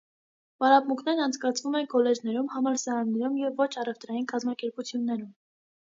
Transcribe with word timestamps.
Պարապունքներն 0.63 1.21
անցկացվում 1.25 1.77
են 1.81 1.87
քոլեջներում, 1.93 2.49
համալսարաններում 2.55 3.39
և 3.45 3.57
ոչ 3.67 3.71
առևտրային 3.87 4.31
կազմակերպություններում։ 4.37 5.35